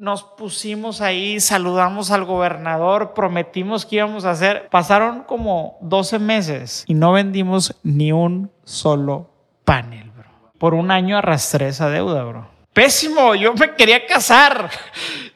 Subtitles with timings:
[0.00, 4.66] nos pusimos ahí, saludamos al gobernador, prometimos que íbamos a hacer.
[4.70, 9.30] Pasaron como 12 meses y no vendimos ni un solo
[9.66, 10.30] panel, bro.
[10.56, 12.48] Por un año arrastré esa deuda, bro.
[12.72, 14.70] Pésimo, yo me quería casar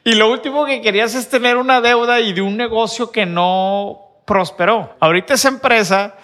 [0.03, 4.01] y lo último que querías es tener una deuda y de un negocio que no
[4.25, 4.97] prosperó.
[4.99, 6.17] Ahorita esa empresa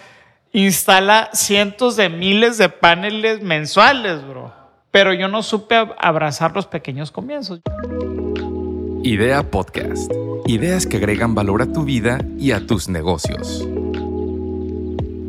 [0.52, 4.54] instala cientos de miles de paneles mensuales, bro.
[4.90, 7.60] Pero yo no supe abrazar los pequeños comienzos.
[9.02, 10.12] Idea Podcast.
[10.46, 13.66] Ideas que agregan valor a tu vida y a tus negocios.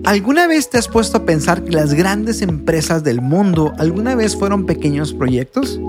[0.03, 4.35] ¿Alguna vez te has puesto a pensar que las grandes empresas del mundo alguna vez
[4.35, 5.79] fueron pequeños proyectos?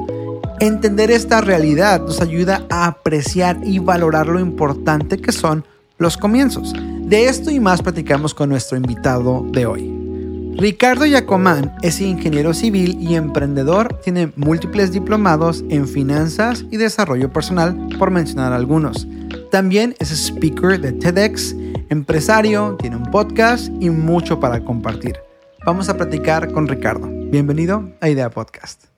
[0.60, 5.64] Entender esta realidad nos ayuda a apreciar y valorar lo importante que son
[5.98, 6.72] los comienzos.
[7.00, 10.01] De esto y más platicamos con nuestro invitado de hoy.
[10.54, 17.88] Ricardo Yacomán es ingeniero civil y emprendedor, tiene múltiples diplomados en finanzas y desarrollo personal,
[17.98, 19.06] por mencionar algunos.
[19.50, 21.56] También es speaker de TEDx,
[21.88, 25.16] empresario, tiene un podcast y mucho para compartir.
[25.64, 27.08] Vamos a platicar con Ricardo.
[27.08, 28.91] Bienvenido a Idea Podcast.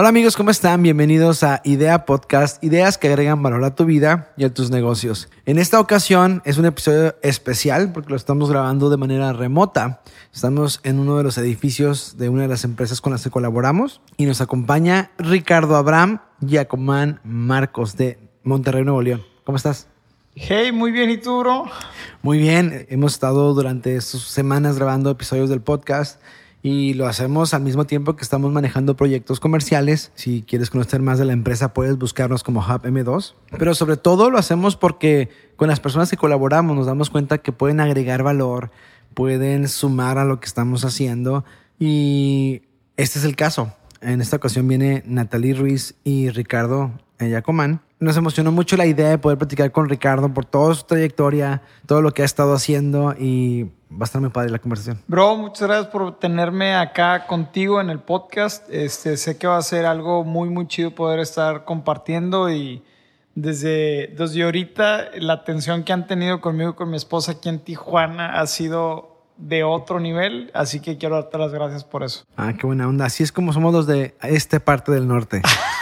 [0.00, 0.80] Hola amigos, ¿cómo están?
[0.84, 5.28] Bienvenidos a Idea Podcast, ideas que agregan valor a tu vida y a tus negocios.
[5.44, 10.00] En esta ocasión es un episodio especial porque lo estamos grabando de manera remota.
[10.32, 14.00] Estamos en uno de los edificios de una de las empresas con las que colaboramos
[14.16, 19.24] y nos acompaña Ricardo Abraham Giacomán Marcos de Monterrey, Nuevo León.
[19.42, 19.88] ¿Cómo estás?
[20.36, 21.64] Hey, muy bien, ¿y tú, bro?
[22.22, 26.20] Muy bien, hemos estado durante estas semanas grabando episodios del podcast
[26.62, 30.10] y lo hacemos al mismo tiempo que estamos manejando proyectos comerciales.
[30.14, 33.34] Si quieres conocer más de la empresa, puedes buscarnos como Hub M2.
[33.58, 37.52] Pero sobre todo lo hacemos porque con las personas que colaboramos nos damos cuenta que
[37.52, 38.70] pueden agregar valor,
[39.14, 41.44] pueden sumar a lo que estamos haciendo
[41.78, 42.62] y
[42.96, 43.72] este es el caso.
[44.00, 49.18] En esta ocasión viene Natalie Ruiz y Ricardo Yacomán nos emocionó mucho la idea de
[49.18, 53.64] poder platicar con Ricardo por toda su trayectoria, todo lo que ha estado haciendo y
[53.90, 55.00] va a estar muy padre la conversación.
[55.08, 58.68] Bro, muchas gracias por tenerme acá contigo en el podcast.
[58.70, 62.82] Este, sé que va a ser algo muy, muy chido poder estar compartiendo y
[63.34, 67.60] desde, desde ahorita la atención que han tenido conmigo y con mi esposa aquí en
[67.60, 72.24] Tijuana ha sido de otro nivel, así que quiero darte las gracias por eso.
[72.36, 73.04] Ah, qué buena onda.
[73.04, 75.42] Así es como somos los de esta parte del norte.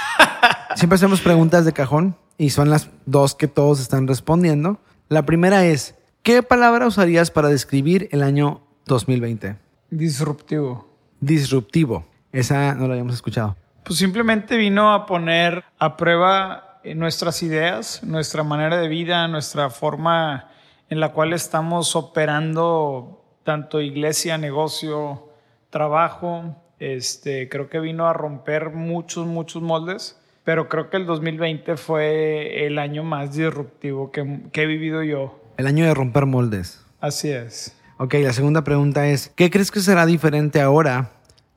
[0.76, 4.78] Siempre hacemos preguntas de cajón y son las dos que todos están respondiendo.
[5.08, 9.56] La primera es, ¿qué palabra usarías para describir el año 2020?
[9.88, 10.86] Disruptivo.
[11.18, 12.04] Disruptivo.
[12.30, 13.56] Esa no la habíamos escuchado.
[13.84, 19.70] Pues simplemente vino a poner a prueba eh, nuestras ideas, nuestra manera de vida, nuestra
[19.70, 20.50] forma
[20.90, 25.30] en la cual estamos operando tanto iglesia, negocio,
[25.70, 26.54] trabajo.
[26.78, 32.66] Este, creo que vino a romper muchos, muchos moldes pero creo que el 2020 fue
[32.66, 35.40] el año más disruptivo que, que, he vivido yo.
[35.56, 36.86] El año de romper moldes.
[37.00, 37.76] Así es.
[37.98, 41.10] Ok, la segunda pregunta es, ¿qué crees que será diferente ahora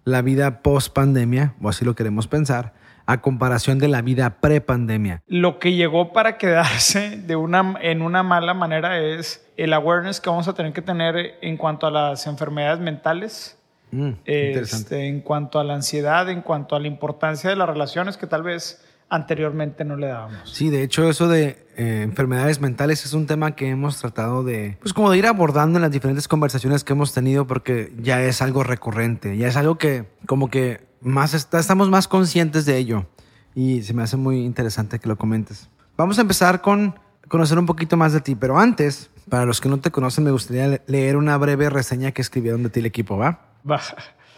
[0.06, 2.74] la vida post pandemia, o así lo queremos pensar,
[3.06, 5.22] a comparación de la vida pre pandemia?
[5.28, 10.32] Lo que llegó para quedarse de una, en una mala manera es el awareness que
[10.32, 13.59] vamos a tener que tener en cuanto a las enfermedades mentales
[13.92, 18.18] Mm, este, en cuanto a la ansiedad, en cuanto a la importancia de las relaciones
[18.18, 20.50] que tal vez anteriormente no le dábamos.
[20.52, 24.78] Sí, de hecho eso de eh, enfermedades mentales es un tema que hemos tratado de,
[24.82, 28.42] pues como de ir abordando en las diferentes conversaciones que hemos tenido porque ya es
[28.42, 33.08] algo recurrente, ya es algo que como que más estamos más conscientes de ello
[33.56, 35.70] y se me hace muy interesante que lo comentes.
[35.98, 36.96] Vamos a empezar con
[37.28, 40.32] conocer un poquito más de ti, pero antes, para los que no te conocen, me
[40.32, 43.49] gustaría leer una breve reseña que escribieron de ti el equipo, ¿va?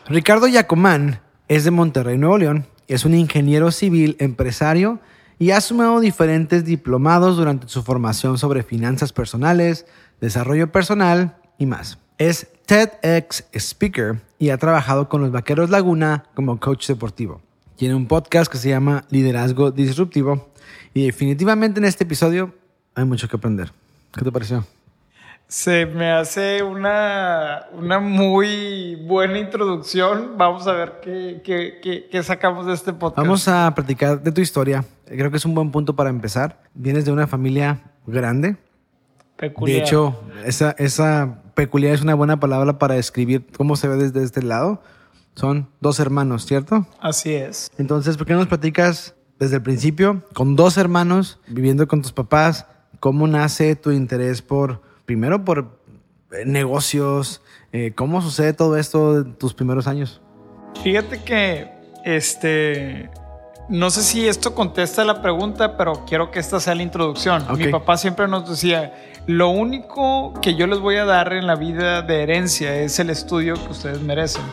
[0.07, 2.65] Ricardo Yacomán es de Monterrey, Nuevo León.
[2.87, 4.99] Es un ingeniero civil, empresario
[5.39, 9.85] y ha sumado diferentes diplomados durante su formación sobre finanzas personales,
[10.19, 11.97] desarrollo personal y más.
[12.17, 17.41] Es TEDx Speaker y ha trabajado con los Vaqueros Laguna como coach deportivo.
[17.75, 20.51] Tiene un podcast que se llama Liderazgo Disruptivo
[20.93, 22.53] y definitivamente en este episodio
[22.93, 23.71] hay mucho que aprender.
[24.13, 24.65] ¿Qué te pareció?
[25.51, 30.37] Se me hace una, una muy buena introducción.
[30.37, 33.17] Vamos a ver qué, qué, qué, sacamos de este podcast.
[33.17, 34.85] Vamos a platicar de tu historia.
[35.05, 36.63] Creo que es un buen punto para empezar.
[36.73, 38.55] Vienes de una familia grande.
[39.35, 39.79] Peculiar.
[39.79, 44.23] De hecho, esa, esa peculiar es una buena palabra para describir cómo se ve desde
[44.23, 44.81] este lado.
[45.35, 46.87] Son dos hermanos, ¿cierto?
[47.01, 47.69] Así es.
[47.77, 52.13] Entonces, ¿por qué no nos platicas desde el principio, con dos hermanos, viviendo con tus
[52.13, 52.67] papás,
[53.01, 55.77] cómo nace tu interés por primero por
[56.31, 57.41] eh, negocios,
[57.73, 60.21] eh, ¿cómo sucede todo esto en tus primeros años?
[60.83, 61.69] Fíjate que
[62.05, 63.09] este
[63.67, 67.45] no sé si esto contesta la pregunta, pero quiero que esta sea la introducción.
[67.57, 68.93] Mi papá siempre nos decía,
[69.27, 73.09] lo único que yo les voy a dar en la vida de herencia es el
[73.09, 74.43] estudio que ustedes merecen.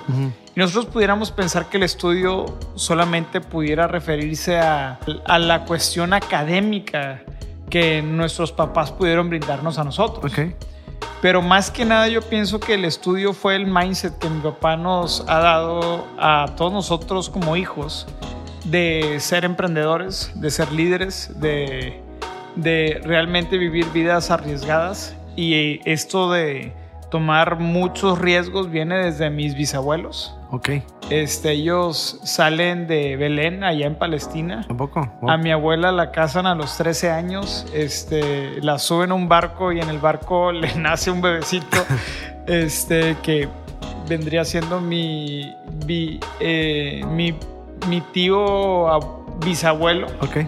[0.56, 7.22] Y nosotros pudiéramos pensar que el estudio solamente pudiera referirse a, a la cuestión académica
[7.70, 10.32] que nuestros papás pudieron brindarnos a nosotros.
[11.20, 14.76] Pero más que nada yo pienso que el estudio fue el mindset que mi papá
[14.76, 18.06] nos ha dado a todos nosotros como hijos
[18.64, 22.00] de ser emprendedores, de ser líderes, de,
[22.54, 25.16] de realmente vivir vidas arriesgadas.
[25.34, 26.72] Y esto de
[27.10, 30.34] tomar muchos riesgos viene desde mis bisabuelos.
[30.50, 30.70] Ok.
[31.10, 34.64] Este, ellos salen de Belén, allá en Palestina.
[34.66, 35.10] ¿Tampoco?
[35.22, 35.30] Wow.
[35.30, 39.72] A mi abuela la casan a los 13 años, este, la suben a un barco
[39.72, 41.78] y en el barco le nace un bebecito
[42.46, 43.48] este, que
[44.08, 45.54] vendría siendo mi,
[45.86, 47.34] bi- eh, mi,
[47.88, 50.06] mi tío ab- bisabuelo.
[50.20, 50.38] Ok.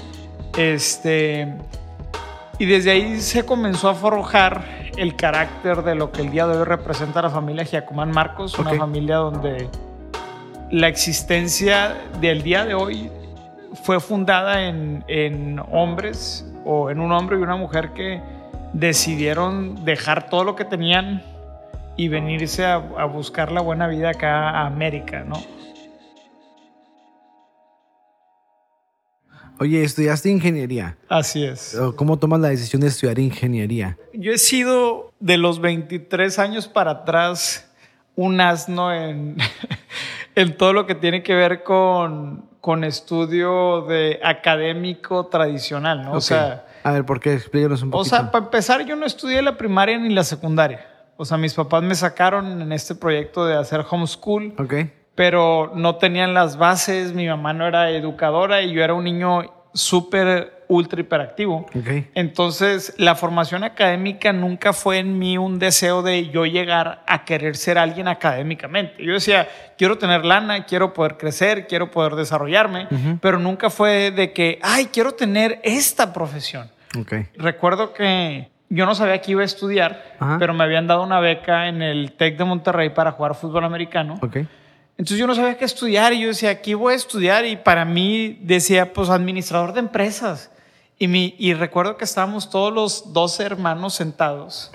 [0.59, 1.55] Este,
[2.59, 6.59] y desde ahí se comenzó a forjar el carácter de lo que el día de
[6.59, 9.67] hoy representa la familia Giacomán Marcos, una familia donde
[10.71, 13.11] la existencia del día de hoy
[13.83, 18.21] fue fundada en, en hombres o en un hombre y una mujer que
[18.75, 21.23] decidieron dejar todo lo que tenían
[21.97, 25.37] y venirse a, a buscar la buena vida acá a América, ¿no?
[29.61, 30.97] Oye, estudiaste ingeniería.
[31.11, 31.79] Así es.
[31.97, 33.99] ¿Cómo tomas la decisión de estudiar ingeniería?
[34.15, 37.71] Yo he sido de los 23 años para atrás
[38.17, 39.37] un asno en,
[40.35, 46.13] en todo lo que tiene que ver con, con estudio de académico tradicional, ¿no?
[46.13, 47.35] O sea, a ver, ¿por qué?
[47.35, 48.17] Explícanos un o poquito.
[48.17, 50.87] sea, para empezar, yo no estudié la primaria ni la secundaria.
[51.19, 54.75] O sea, mis papás me sacaron en este proyecto de hacer homeschool, ok.
[55.21, 59.43] Pero no tenían las bases, mi mamá no era educadora y yo era un niño
[59.75, 61.67] súper, ultra hiperactivo.
[62.15, 67.57] Entonces, la formación académica nunca fue en mí un deseo de yo llegar a querer
[67.57, 69.05] ser alguien académicamente.
[69.05, 69.47] Yo decía,
[69.77, 72.89] quiero tener lana, quiero poder crecer, quiero poder desarrollarme,
[73.21, 76.71] pero nunca fue de que, ay, quiero tener esta profesión.
[77.37, 80.37] Recuerdo que yo no sabía que iba a estudiar, Ajá.
[80.39, 84.19] pero me habían dado una beca en el TEC de Monterrey para jugar fútbol americano.
[85.01, 87.87] Entonces yo no sabía qué estudiar y yo decía, aquí voy a estudiar y para
[87.87, 90.51] mí decía, pues administrador de empresas.
[90.99, 94.71] Y, mi, y recuerdo que estábamos todos los 12 hermanos sentados.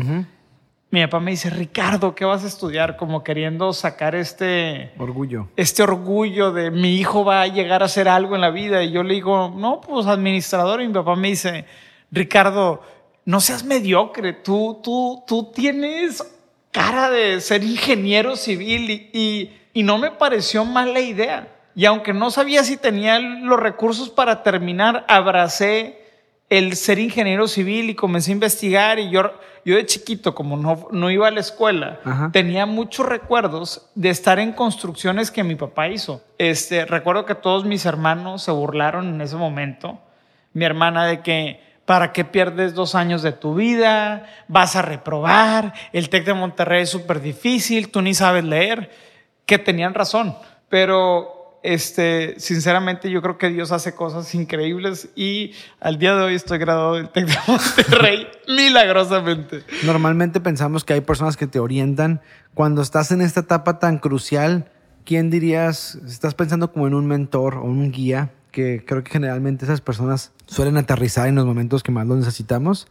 [0.90, 2.98] Mi papá me dice, Ricardo, ¿qué vas a estudiar?
[2.98, 5.50] Como queriendo sacar este, Orgullo.
[5.58, 8.82] este orgullo de mi hijo va a llegar a hacer algo en la vida.
[8.82, 10.82] Y yo le digo, no, pues administrador.
[10.82, 11.66] Y mi papá me dice,
[12.10, 12.82] Ricardo,
[13.26, 16.26] no seas mediocre, tú, tú, tú tienes
[16.72, 21.50] cara de ser ingeniero civil y, y, y no me pareció mala idea.
[21.76, 26.02] Y aunque no sabía si tenía los recursos para terminar, abracé
[26.50, 29.34] el ser ingeniero civil y comencé a investigar y yo,
[29.66, 32.30] yo de chiquito, como no, no iba a la escuela, Ajá.
[32.32, 36.24] tenía muchos recuerdos de estar en construcciones que mi papá hizo.
[36.38, 40.00] Este, recuerdo que todos mis hermanos se burlaron en ese momento.
[40.54, 44.26] Mi hermana de que, ¿para qué pierdes dos años de tu vida?
[44.48, 48.90] Vas a reprobar, el TEC de Monterrey es súper difícil, tú ni sabes leer.
[49.46, 50.36] Que tenían razón,
[50.70, 56.36] pero este, sinceramente yo creo que Dios hace cosas increíbles y al día de hoy
[56.36, 59.64] estoy graduado del TEC de Monterrey milagrosamente.
[59.84, 62.22] Normalmente pensamos que hay personas que te orientan.
[62.54, 64.72] Cuando estás en esta etapa tan crucial,
[65.06, 65.96] ¿quién dirías?
[66.08, 70.34] Estás pensando como en un mentor o un guía, que creo que generalmente esas personas
[70.46, 72.88] suelen aterrizar en los momentos que más lo necesitamos.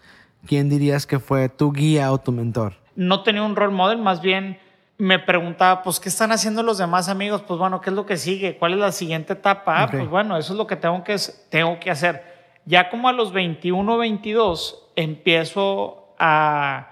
[0.46, 2.74] ¿Quién dirías que fue tu guía o tu mentor?
[2.96, 4.58] no tenía un role model, más bien
[4.96, 7.42] me preguntaba, pues, ¿qué están haciendo los demás amigos?
[7.42, 8.56] Pues bueno, ¿qué es lo que sigue?
[8.58, 9.82] ¿Cuál es la siguiente etapa?
[9.82, 11.16] Ah, pues bueno, eso es lo que tengo que,
[11.50, 12.22] tengo que hacer.
[12.64, 16.90] Ya como a los 21, 22, empiezo a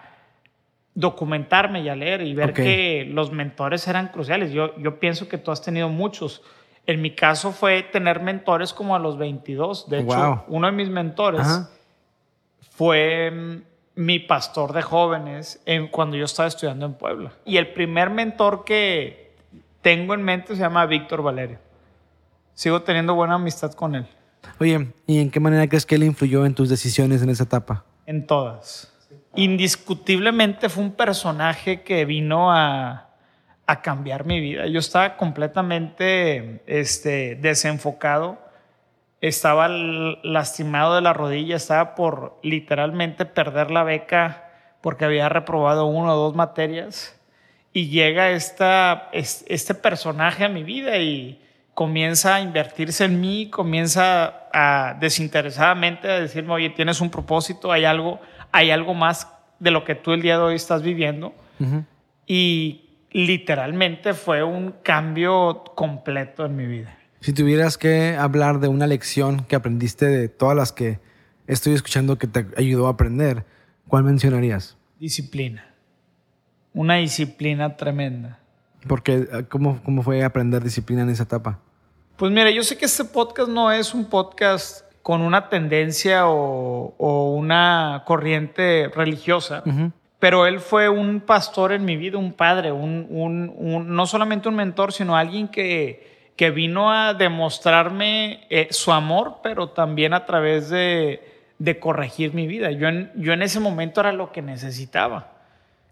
[0.95, 2.57] documentarme y a leer y ver Ok.
[2.57, 4.53] que los mentores eran cruciales.
[4.53, 6.43] Yo, yo pienso que tú has tenido muchos.
[6.87, 9.89] En mi caso fue tener mentores como a los 22.
[9.89, 10.43] De hecho, Wow.
[10.49, 11.71] uno de mis mentores Ajá.
[12.71, 13.63] fue
[13.95, 17.33] mi pastor de jóvenes en, cuando yo estaba estudiando en Puebla.
[17.45, 19.35] Y el primer mentor que
[19.81, 21.59] tengo en mente se llama Víctor Valerio.
[22.55, 24.07] Sigo teniendo buena amistad con él,
[24.59, 27.85] Oye, ¿y en qué manera crees que él influyó en tus decisiones en esa etapa?
[28.07, 28.93] en todas.
[29.35, 33.11] Indiscutiblemente fue un personaje que vino a,
[33.67, 34.67] a cambiar mi vida.
[34.67, 38.39] Yo estaba completamente este, desenfocado,
[39.29, 44.45] estaba lastimado de la rodilla, estaba por literalmente perder la beca
[44.81, 47.19] porque había reprobado una o dos materias.
[47.73, 51.39] Y llega esta, es- este personaje a mi vida y,
[51.75, 57.87] comienza a invertirse en mí, comienza a desinteresadamente a decirme, oye, tienes un propósito, hay
[57.87, 58.21] algo,
[58.53, 59.27] hay algo más
[59.59, 61.33] de lo que tú el día de hoy estás viviendo.
[62.27, 66.95] Y literalmente fue un cambio completo en mi vida.
[67.23, 70.99] Si tuvieras que hablar de una lección que aprendiste de todas las que
[71.47, 73.45] estoy escuchando que te ayudó a aprender,
[73.87, 74.77] ¿cuál mencionarías?
[74.99, 75.65] Disciplina.
[76.75, 78.41] Una disciplina tremenda.
[78.89, 81.61] Porque, ¿cómo, ¿Cómo fue aprender disciplina en esa etapa?
[82.17, 86.93] Pues mira, yo sé que este podcast no es un podcast con una tendencia o,
[86.99, 89.63] o una corriente religiosa,
[90.19, 94.49] pero él fue un pastor en mi vida, un padre, un, un, un, no solamente
[94.49, 100.25] un mentor, sino alguien que, que vino a demostrarme eh, su amor, pero también a
[100.25, 101.29] través de,
[101.81, 102.73] corregir mi vida.
[102.73, 105.29] Yo en, yo en ese momento era lo que necesitaba.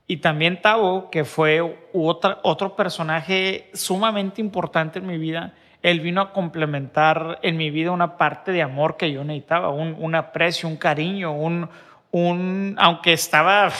[0.07, 6.21] Y también Tavo, que fue otra, otro personaje sumamente importante en mi vida, él vino
[6.21, 10.69] a complementar en mi vida una parte de amor que yo necesitaba, un, un aprecio,
[10.69, 11.69] un cariño, un,
[12.11, 13.71] un, aunque estaba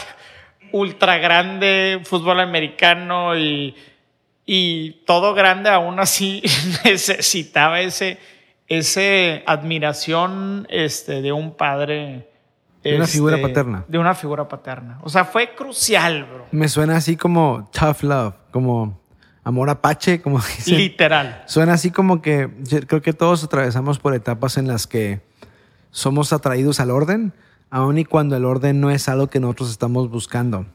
[0.71, 3.75] ultra grande, fútbol americano y,
[4.45, 6.41] y todo grande, aún así
[6.85, 8.17] necesitaba ese,
[8.67, 12.27] ese admiración este, de un padre
[12.83, 13.85] de una este, figura paterna.
[13.87, 14.99] De una figura paterna.
[15.03, 16.45] O sea, fue crucial, bro.
[16.51, 18.99] Me suena así como tough love, como
[19.43, 20.77] amor apache, como dicen.
[20.77, 21.43] Literal.
[21.45, 22.49] Suena así como que
[22.87, 25.21] creo que todos atravesamos por etapas en las que
[25.91, 27.33] somos atraídos al orden,
[27.69, 30.65] aun y cuando el orden no es algo que nosotros estamos buscando.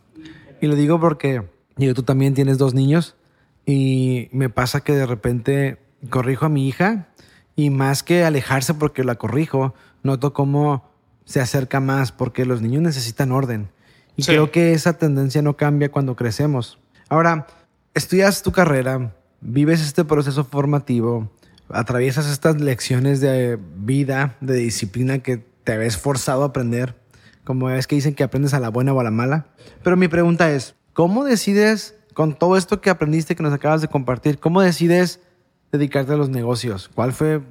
[0.60, 1.42] Y lo digo porque
[1.76, 3.16] digo, tú también tienes dos niños
[3.66, 7.08] y me pasa que de repente corrijo a mi hija
[7.56, 10.88] y más que alejarse porque la corrijo, noto cómo
[11.24, 13.68] se acerca más porque los niños necesitan orden.
[14.16, 14.30] Y Sí.
[14.32, 16.78] creo que esa tendencia no cambia cuando crecemos.
[17.08, 17.46] Ahora,
[17.94, 21.30] estudias tu carrera, vives este proceso formativo,
[21.68, 26.94] atraviesas estas lecciones de vida, de disciplina que te ves forzado a aprender,
[27.42, 29.46] como es que dicen que aprendes a la buena o a la mala.
[29.82, 33.88] Pero mi pregunta es, ¿cómo decides, con todo esto que aprendiste que nos acabas de
[33.88, 35.20] compartir, cómo decides
[35.70, 36.88] dedicarte a los negocios?
[36.94, 37.42] ¿Cuál fue,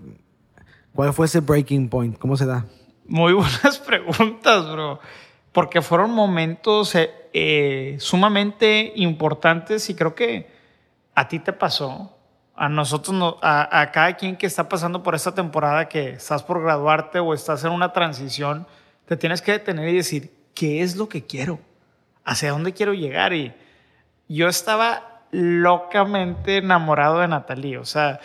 [0.96, 2.18] cuál fue ese breaking point?
[2.18, 2.66] ¿Cómo se da?
[3.08, 5.00] Muy buenas preguntas, bro.
[5.52, 10.50] Porque fueron momentos eh, eh, sumamente importantes y creo que
[11.14, 12.12] a ti te pasó.
[12.56, 16.42] A nosotros, no- a, a cada quien que está pasando por esta temporada, que estás
[16.42, 18.66] por graduarte o estás en una transición,
[19.06, 21.60] te tienes que detener y decir, ¿qué es lo que quiero?
[22.24, 23.32] ¿Hacia dónde quiero llegar?
[23.34, 23.54] Y
[24.28, 27.78] yo estaba locamente enamorado de Natalie.
[27.78, 28.20] O sea,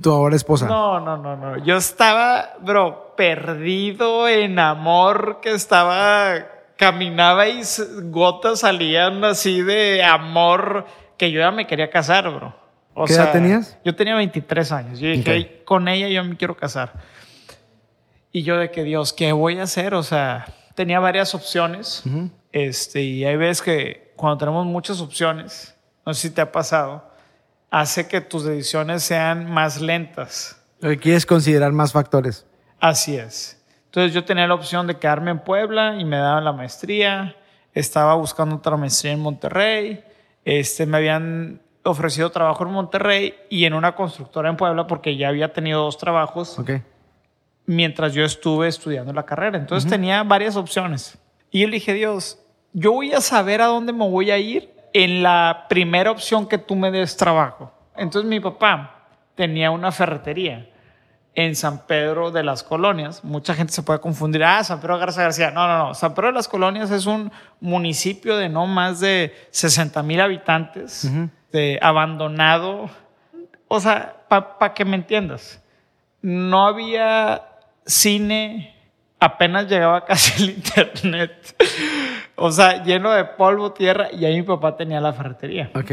[0.00, 0.66] Tu ahora esposa.
[0.66, 1.58] no, no, no, no.
[1.64, 6.46] Yo estaba, bro, perdido en amor, que estaba,
[6.76, 7.62] caminaba y
[8.04, 10.86] gotas salían así de amor,
[11.16, 12.54] que yo ya me quería casar, bro.
[12.96, 13.76] O ¿Qué edad tenías?
[13.84, 14.98] Yo tenía 23 años.
[15.00, 15.28] Yo dije, Ok.
[15.28, 16.92] "Ay, con ella yo me quiero casar.
[18.30, 19.94] Y yo de que, Dios, ¿qué voy a hacer?
[19.94, 20.46] O sea,
[20.76, 22.02] tenía varias opciones.
[22.52, 25.74] Este, y hay veces que cuando tenemos muchas opciones,
[26.06, 27.08] no sé si te ha pasado,
[27.70, 30.60] hace que tus decisiones sean más lentas.
[30.80, 32.46] Lo que quieres considerar más factores.
[32.80, 33.60] Así es.
[33.86, 37.36] Entonces yo tenía la opción de quedarme en Puebla y me daban la maestría.
[37.72, 40.04] Estaba buscando otra maestría en Monterrey.
[40.44, 45.28] Este, me habían ofrecido trabajo en Monterrey y en una constructora en Puebla porque ya
[45.28, 46.70] había tenido dos trabajos Ok.
[47.66, 49.58] mientras yo estuve estudiando la carrera.
[49.58, 51.18] Entonces tenía varias opciones.
[51.50, 52.38] Y yo dije, Dios,
[52.74, 56.58] yo voy a saber a dónde me voy a ir en la primera opción que
[56.58, 57.72] tú me des trabajo.
[57.96, 60.68] Entonces mi papá tenía una ferretería
[61.34, 63.24] en San Pedro de las Colonias.
[63.24, 64.44] Mucha gente se puede confundir.
[64.44, 65.50] Ah, San Pedro Garza García.
[65.50, 65.94] No, no, no.
[65.94, 71.10] San Pedro de las Colonias es un municipio de no más de 60 mil habitantes,
[71.50, 72.90] de abandonado.
[73.66, 75.60] O sea, para que me entiendas
[76.24, 77.42] no había
[77.84, 78.74] cine,
[79.20, 81.54] apenas llegaba casi el internet.
[82.36, 85.70] O sea, lleno de polvo, tierra, y ahí mi papá tenía la ferretería.
[85.74, 85.90] Ok.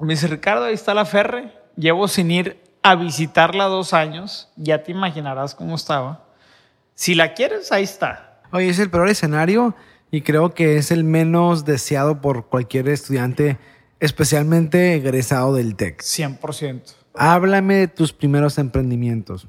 [0.00, 1.52] Me dice, Ricardo, ahí está la ferre.
[1.76, 4.50] Llevo sin ir a visitarla dos años.
[4.56, 6.24] Ya te imaginarás cómo estaba.
[6.94, 8.40] Si la quieres, ahí está.
[8.52, 9.74] Oye, es el peor escenario
[10.10, 13.58] y creo que es el menos deseado por cualquier estudiante,
[13.98, 16.02] especialmente egresado del TEC.
[16.02, 16.94] 100%.
[17.14, 19.48] Háblame de tus primeros emprendimientos.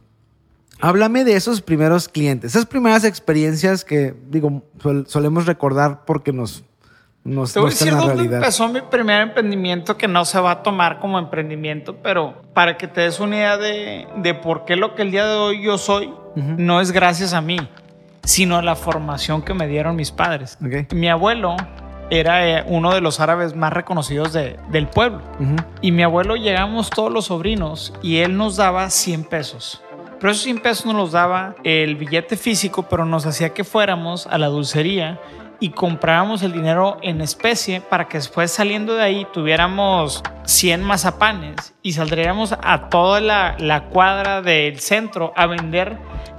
[0.86, 6.64] Háblame de esos primeros clientes, esas primeras experiencias que, digo, sol- solemos recordar porque nos,
[7.24, 10.62] nos Te voy a decir dónde empezó mi primer emprendimiento que no se va a
[10.64, 14.94] tomar como emprendimiento, pero para que te des una idea de, de por qué lo
[14.94, 17.58] que el día de hoy yo soy no es gracias a mí,
[18.24, 20.58] sino a la formación que me dieron mis padres.
[20.66, 20.92] Ok.
[20.94, 21.56] Mi abuelo
[22.10, 25.22] era eh, uno de los árabes más reconocidos de- del pueblo.
[25.40, 25.56] Ujú.
[25.82, 29.82] Y mi abuelo llegamos todos los sobrinos y él nos daba 100 pesos.
[30.24, 34.26] Pero esos 100 pesos nos los daba el billete físico, pero nos hacía que fuéramos
[34.26, 35.20] a la dulcería
[35.60, 41.74] y comprábamos el dinero en especie para que después saliendo de ahí tuviéramos 100 mazapanes
[41.82, 45.98] y saldríamos a toda la, la cuadra del centro a vender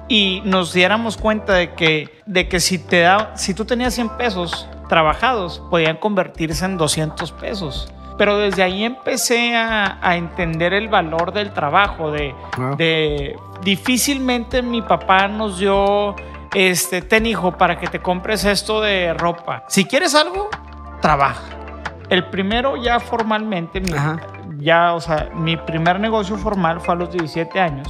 [0.09, 4.17] y nos diéramos cuenta de que, de que si, te da, si tú tenías 100
[4.17, 7.93] pesos trabajados, podían convertirse en 200 pesos.
[8.17, 12.33] Pero desde ahí empecé a, a entender el valor del trabajo, de,
[12.79, 16.15] de difícilmente mi papá nos dio
[16.55, 19.65] este ten hijo para que te compres esto de ropa.
[19.69, 20.49] Si quieres algo,
[21.01, 21.43] trabaja.
[22.11, 23.93] El primero ya formalmente, mi-
[24.59, 27.89] ya, o sea, mi primer negocio formal fue a los 17 años,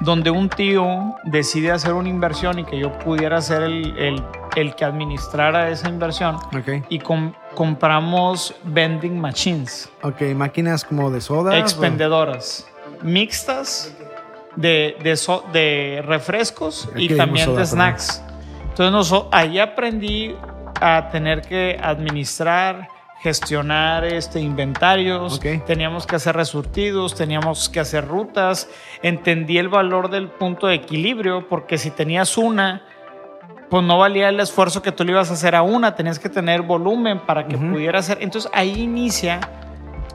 [0.00, 4.24] donde un tío decide hacer una inversión y que yo pudiera ser el, el-
[4.56, 6.84] el que administrara esa inversión Ok.
[6.88, 11.58] y com- compramos vending machines Ok, máquinas como de soda.
[11.58, 12.66] expendedoras
[13.02, 13.94] mixtas
[14.56, 18.22] de, de, so- de refrescos Aquí y también de snacks.
[18.70, 20.34] Entonces ahí aprendí
[20.80, 22.88] a tener que administrar,
[23.20, 28.68] gestionar este, inventarios, teníamos que hacer resurtidos, teníamos que hacer rutas,
[29.02, 32.82] entendí el valor del punto de equilibrio porque si tenías una,
[33.68, 36.30] pues no valía el esfuerzo que tú le ibas a hacer a una, tenías que
[36.30, 38.18] tener volumen para que pudiera hacer.
[38.22, 39.40] Entonces ahí inicia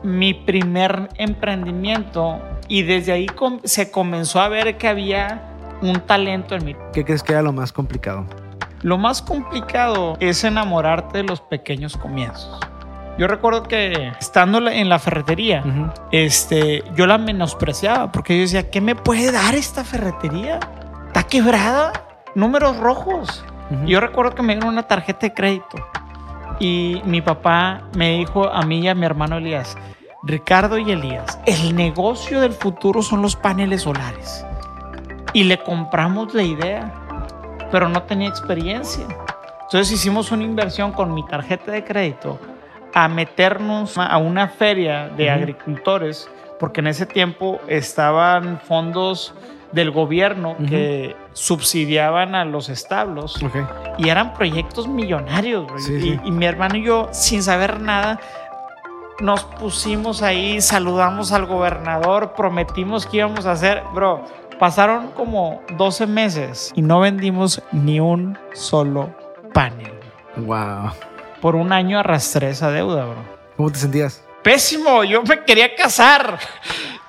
[0.06, 5.42] mi primer emprendimiento y desde ahí com- se comenzó a ver que había
[5.82, 6.76] un talento en mí.
[6.92, 8.24] ¿Qué crees que era lo más complicado?
[8.82, 12.60] Lo más complicado es enamorarte de los pequeños comienzos.
[13.18, 15.64] Yo recuerdo que estando en la ferretería,
[16.12, 20.60] este, yo la menospreciaba porque yo decía, ¿qué me puede dar esta ferretería?
[21.06, 21.92] ¿Está quebrada?
[22.34, 23.44] Números rojos.
[23.86, 25.78] Yo recuerdo que me dieron una tarjeta de crédito
[26.60, 29.76] y mi papá me dijo a mí y a mi hermano Elías,
[30.26, 34.44] Ricardo y Elías, el negocio del futuro son los paneles solares.
[35.32, 36.92] Y le compramos la idea,
[37.70, 39.06] pero no tenía experiencia.
[39.62, 42.40] Entonces hicimos una inversión con mi tarjeta de crédito
[42.92, 49.32] a meternos a una feria de agricultores, porque en ese tiempo estaban fondos
[49.70, 53.38] del gobierno que subsidiaban a los establos
[53.98, 55.66] y eran proyectos millonarios.
[55.66, 55.78] bro.
[55.78, 56.20] Sí, y, sí.
[56.24, 58.18] y mi hermano y yo, sin saber nada,
[59.20, 64.24] nos pusimos ahí, saludamos al gobernador, prometimos que íbamos a hacer, bro.
[64.58, 69.14] Pasaron como 12 meses y no vendimos ni un solo
[69.52, 69.92] panel.
[70.36, 70.92] Wow.
[71.40, 73.36] Por un año arrastré esa deuda, bro.
[73.56, 74.22] ¿Cómo te sentías?
[74.42, 76.38] Pésimo, yo me quería casar.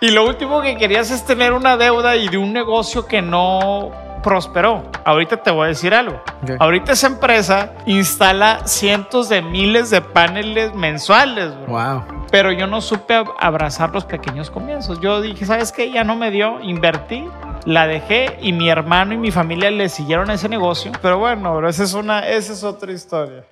[0.02, 3.91] Y lo último que querías es tener una deuda y de un negocio que no
[4.21, 4.84] prosperó.
[5.06, 6.21] Ahorita te voy a decir algo.
[6.60, 11.67] Ahorita esa empresa instala cientos de miles de paneles mensuales, bro.
[11.67, 12.03] Wow.
[12.32, 14.99] Pero yo no supe ab- abrazar los pequeños comienzos.
[15.01, 15.91] Yo dije, ¿sabes qué?
[15.91, 17.25] Ya no me dio, invertí,
[17.65, 20.91] la dejé y mi hermano y mi familia le siguieron ese negocio.
[21.01, 23.45] Pero bueno, bro, esa es, una, esa es otra historia.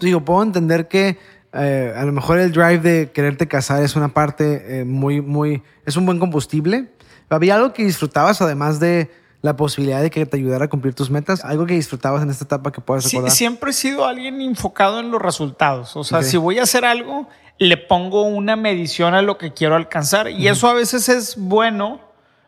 [0.00, 1.18] Digo, puedo entender que
[1.52, 5.62] eh, a lo mejor el drive de quererte casar es una parte eh, muy, muy.
[5.84, 6.88] Es un buen combustible.
[7.28, 9.10] ¿Había algo que disfrutabas además de
[9.42, 11.44] la posibilidad de que te ayudara a cumplir tus metas?
[11.44, 13.36] ¿Algo que disfrutabas en esta etapa que puedas Sí, recordar?
[13.36, 15.96] siempre he sido alguien enfocado en los resultados.
[15.96, 19.74] O sea, si voy a hacer algo, le pongo una medición a lo que quiero
[19.76, 20.30] alcanzar.
[20.30, 22.00] Y eso a veces es bueno,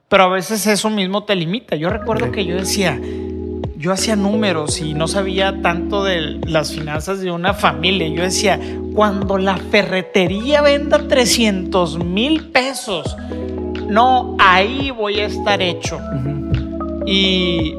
[0.08, 1.76] pero a veces eso mismo te limita.
[1.76, 3.00] Yo recuerdo que yo decía,
[3.76, 8.08] yo hacía números y no sabía tanto de las finanzas de una familia.
[8.08, 8.58] Yo decía,
[8.94, 13.16] cuando la ferretería venda 300 mil pesos,
[13.88, 15.98] no, ahí voy a estar hecho.
[17.06, 17.74] Y,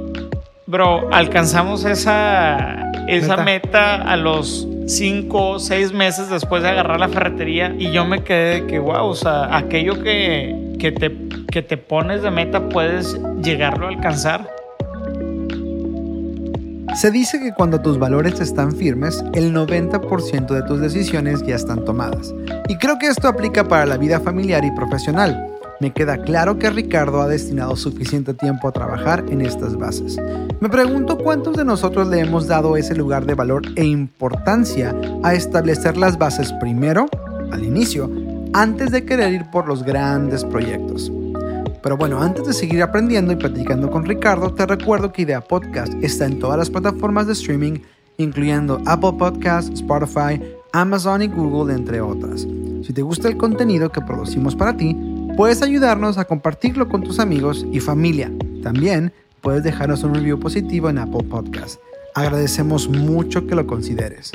[0.65, 3.43] bro, alcanzamos esa, esa Meta.
[3.43, 3.95] meta.
[4.01, 7.75] a los cinco o seis meses después de agarrar la ferretería.
[7.77, 11.15] Y yo me quedé de que, wow, o sea, aquello que, que, te,
[11.51, 14.49] que te pones de meta puedes llegarlo a alcanzar.
[16.95, 21.85] Se dice que cuando tus valores están firmes, el 90% de tus decisiones ya están
[21.85, 22.33] tomadas.
[22.67, 25.45] Y creo que esto aplica para la vida familiar y profesional.
[25.79, 30.17] Me queda claro que Ricardo ha destinado suficiente tiempo a trabajar en estas bases.
[30.59, 35.33] Me pregunto cuántos de nosotros le hemos dado ese lugar de valor e importancia a
[35.33, 37.05] establecer las bases primero,
[37.53, 38.11] al inicio,
[38.51, 41.09] antes de querer ir por los grandes proyectos.
[41.81, 45.93] Pero bueno, antes de seguir aprendiendo y platicando con Ricardo, te recuerdo que Idea Podcast
[46.01, 47.79] está en todas las plataformas de streaming,
[48.17, 50.41] incluyendo Apple Podcasts, Spotify,
[50.73, 52.45] Amazon y Google, entre otras.
[52.83, 54.93] Si te gusta el contenido que producimos para ti,
[55.35, 58.31] puedes ayudarnos a compartirlo con tus amigos y familia.
[58.63, 61.79] También puedes dejarnos un review positivo en Apple Podcasts.
[62.15, 64.31] Agradecemos mucho que lo consideres.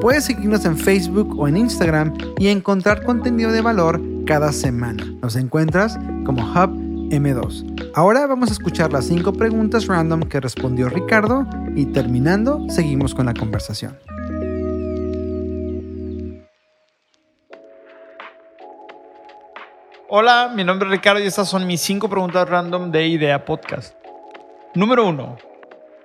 [0.00, 5.04] Puedes seguirnos en Facebook o en Instagram y encontrar contenido de valor cada semana.
[5.22, 7.92] Nos encuentras como Hub M2.
[7.94, 13.26] Ahora vamos a escuchar las 5 preguntas random que respondió Ricardo y terminando seguimos con
[13.26, 13.96] la conversación.
[20.08, 23.92] Hola, mi nombre es Ricardo y estas son mis 5 preguntas random de Idea Podcast.
[24.72, 25.36] Número 1.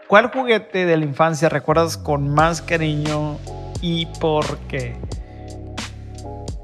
[0.08, 3.38] ¿Cuál juguete de la infancia recuerdas con más cariño
[3.80, 4.98] y por qué?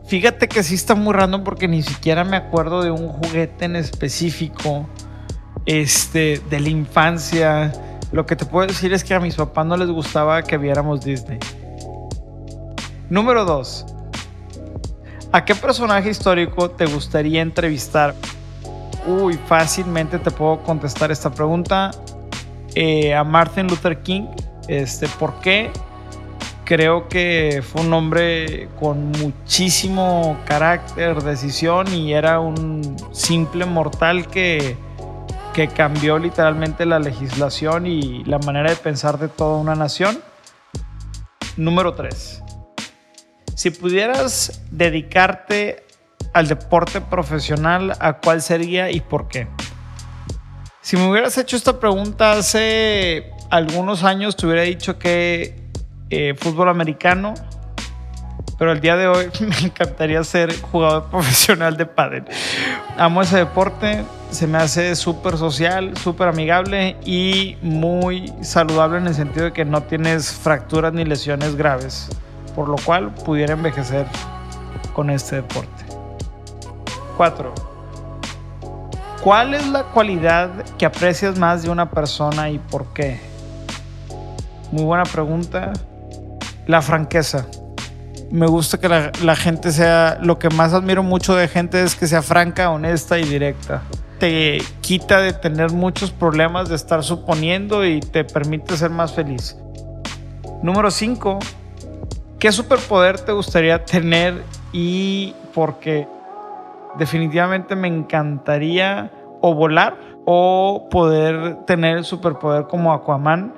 [0.08, 3.76] Fíjate que sí está muy random porque ni siquiera me acuerdo de un juguete en
[3.76, 4.90] específico
[5.68, 7.72] este, de la infancia.
[8.12, 11.06] Lo que te puedo decir es que a mis papás no les gustaba que viéramos
[11.06, 11.38] Disney.
[13.12, 13.97] Número 2.
[15.38, 18.16] ¿A qué personaje histórico te gustaría entrevistar?
[19.06, 21.92] Uy, fácilmente te puedo contestar esta pregunta.
[22.74, 24.24] Eh, a Martin Luther King.
[24.68, 25.70] Este, ¿Por qué?
[26.66, 34.76] Creo que fue un hombre con muchísimo carácter, decisión y era un simple mortal que,
[35.54, 40.18] que cambió literalmente la legislación y la manera de pensar de toda una nación.
[41.58, 42.42] Número 3.
[43.58, 45.84] Si pudieras dedicarte
[46.32, 49.48] al deporte profesional, ¿a cuál sería y por qué?
[50.82, 55.60] Si me hubieras hecho esta pregunta hace algunos años, te hubiera dicho que
[56.12, 57.34] eh, fútbol americano,
[58.60, 62.26] pero el día de hoy me encantaría ser jugador profesional de pádel.
[62.96, 69.16] Amo ese deporte, se me hace súper social, súper amigable y muy saludable en el
[69.16, 72.08] sentido de que no tienes fracturas ni lesiones graves,
[72.58, 74.08] por lo cual pudiera envejecer
[74.94, 75.86] con este deporte.
[77.16, 77.54] 4.
[79.24, 83.20] ¿Cuál es la cualidad que aprecias más de una persona y por qué?
[84.72, 85.72] Muy buena pregunta.
[86.66, 87.46] La franqueza.
[88.32, 92.08] Me gusta que la, gente sea, lo que más admiro mucho de gente es que
[92.08, 93.84] sea franca, honesta y directa.
[94.20, 99.56] Te quita de tener muchos problemas de estar suponiendo y te permite ser más feliz.
[100.64, 101.38] Número 5.
[102.40, 106.08] ¿Qué superpoder te gustaría tener y por qué?
[106.98, 113.54] Definitivamente me encantaría o volar o poder tener el superpoder como Aquaman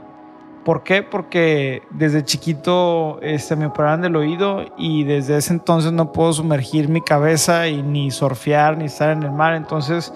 [0.69, 1.03] ¿Por qué?
[1.03, 6.89] Porque desde chiquito este, me operaron del oído y desde ese entonces no puedo sumergir
[6.89, 9.55] mi cabeza y ni surfear ni estar en el mar.
[9.55, 10.13] Entonces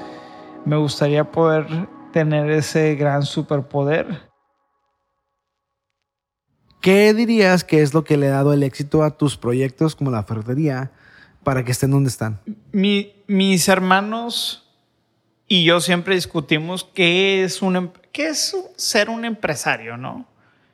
[0.65, 1.65] me gustaría poder
[2.12, 4.33] tener ese gran superpoder.
[6.84, 10.12] ¿Qué dirías que es lo que le ha dado el éxito a tus proyectos como
[10.12, 10.91] la ferretería
[11.43, 12.39] para que estén donde están?
[12.72, 14.69] Mi, mis hermanos
[15.48, 20.28] y yo siempre discutimos qué es, un, qué es ser un empresario, ¿no?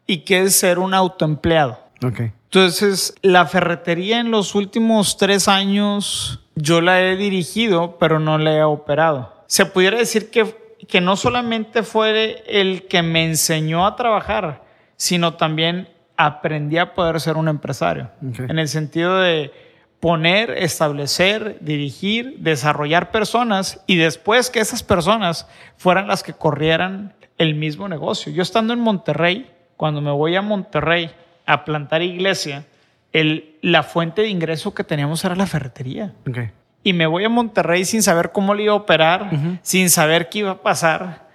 [0.10, 1.78] y qué es ser un autoempleado.
[2.04, 2.32] Okay.
[2.46, 8.54] Entonces, la ferretería en los últimos tres años yo la he dirigido, pero no la
[8.58, 9.44] he operado.
[9.46, 14.64] Se pudiera decir que, que no solamente fue el que me enseñó a trabajar,
[14.98, 15.88] sino también
[16.20, 18.12] aprendí a poder ser un empresario.
[18.32, 18.48] Okay.
[18.50, 19.54] En el sentido de
[20.02, 27.56] poner, establecer, dirigir, desarrollar personas y después que esas personas fueran las que corrieran el
[27.56, 28.34] mismo negocio.
[28.34, 31.10] Yo estando en Monterrey, cuando me voy a Monterrey
[31.46, 32.66] a plantar iglesia,
[33.14, 36.14] el, la fuente de ingreso que teníamos era la ferretería.
[36.30, 36.52] Okay.
[36.84, 39.60] Y me voy a Monterrey sin saber cómo le iba a operar, uh -huh.
[39.62, 41.30] sin saber qué iba a pasar.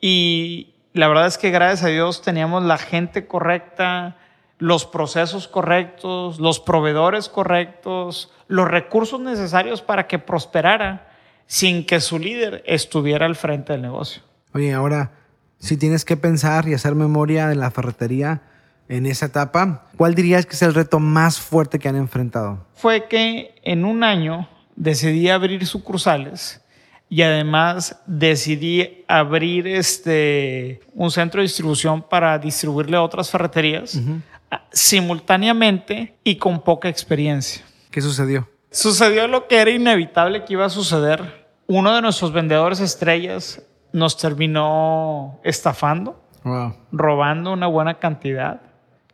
[0.00, 4.16] Y la verdad es que gracias a Dios teníamos la gente correcta,
[4.58, 11.08] los procesos correctos, los proveedores correctos, los recursos necesarios para que prosperara
[11.46, 14.22] sin que su líder estuviera al frente del negocio.
[14.52, 15.12] Oye, ahora
[15.60, 18.42] si tienes que pensar y hacer memoria de la ferretería
[18.88, 22.66] en esa etapa, ¿cuál dirías que es el reto más fuerte que han enfrentado?
[22.74, 26.62] Fue que en un año decidí abrir sucursales
[27.12, 33.98] y además decidí abrir este, un centro de distribución para distribuirle a otras ferreterías uh
[33.98, 34.22] -huh.
[34.70, 37.64] simultáneamente y con poca experiencia.
[37.90, 38.48] ¿Qué sucedió?
[38.70, 41.48] Sucedió lo que era inevitable que iba a suceder.
[41.66, 43.60] Uno de nuestros vendedores estrellas
[43.92, 46.74] nos terminó estafando, wow.
[46.92, 48.60] robando una buena cantidad.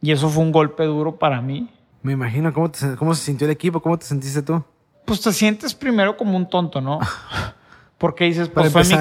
[0.02, 1.70] Y eso fue un golpe duro para mí.
[2.02, 4.62] Me imagino cómo, te, cómo se sintió el equipo, cómo te sentiste tú.
[5.06, 7.00] Pues te sientes primero como un tonto, ¿no?
[7.98, 8.94] Porque dices, pues fue mi,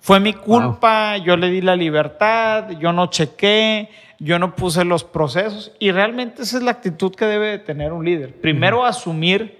[0.00, 1.24] fue mi, culpa, wow.
[1.24, 5.72] yo le di la libertad, yo no chequé, yo no puse los procesos.
[5.78, 8.38] Y realmente esa es la actitud que debe de tener un líder.
[8.40, 8.88] Primero uh -huh.
[8.88, 9.58] asumir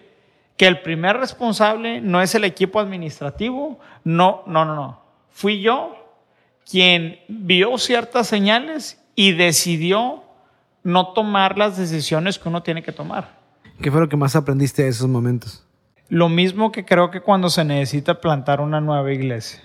[0.58, 5.94] que el primer responsable no es el equipo administrativo, no, no, no, no fui yo
[6.68, 10.24] quien vio ciertas señales y decidió
[10.82, 13.36] no tomar las decisiones que uno tiene que tomar.
[13.82, 15.65] ¿Qué fue lo que más aprendiste de esos momentos?
[16.08, 19.62] Lo mismo que creo que cuando se necesita plantar una nueva iglesia.